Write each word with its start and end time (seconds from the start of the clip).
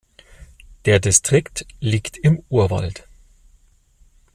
Der 0.85 0.99
Distrikt 0.99 1.67
liegt 1.79 2.17
im 2.17 2.43
Urwald. 2.49 3.07